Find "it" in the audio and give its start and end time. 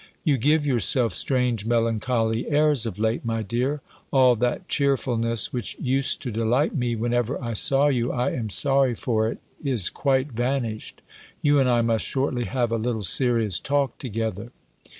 9.29-9.37